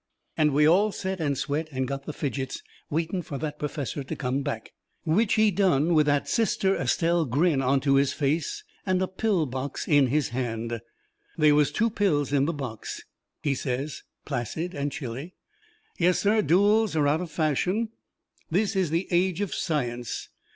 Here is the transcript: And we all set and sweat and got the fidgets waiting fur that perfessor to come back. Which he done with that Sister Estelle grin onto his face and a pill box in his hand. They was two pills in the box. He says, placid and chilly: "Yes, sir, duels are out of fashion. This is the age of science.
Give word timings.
And 0.35 0.51
we 0.51 0.67
all 0.67 0.91
set 0.91 1.19
and 1.19 1.37
sweat 1.37 1.67
and 1.71 1.87
got 1.87 2.05
the 2.07 2.11
fidgets 2.11 2.63
waiting 2.89 3.21
fur 3.21 3.37
that 3.37 3.59
perfessor 3.59 4.03
to 4.03 4.15
come 4.15 4.41
back. 4.41 4.73
Which 5.03 5.35
he 5.35 5.51
done 5.51 5.93
with 5.93 6.07
that 6.07 6.27
Sister 6.27 6.75
Estelle 6.75 7.23
grin 7.25 7.61
onto 7.61 7.93
his 7.93 8.11
face 8.11 8.63
and 8.83 8.99
a 9.03 9.07
pill 9.07 9.45
box 9.45 9.87
in 9.87 10.07
his 10.07 10.29
hand. 10.29 10.81
They 11.37 11.51
was 11.51 11.71
two 11.71 11.91
pills 11.91 12.33
in 12.33 12.45
the 12.45 12.51
box. 12.53 13.03
He 13.43 13.53
says, 13.53 14.01
placid 14.25 14.73
and 14.73 14.91
chilly: 14.91 15.35
"Yes, 15.99 16.17
sir, 16.17 16.41
duels 16.41 16.95
are 16.95 17.07
out 17.07 17.21
of 17.21 17.29
fashion. 17.29 17.89
This 18.49 18.75
is 18.75 18.89
the 18.89 19.07
age 19.11 19.39
of 19.39 19.53
science. 19.53 20.29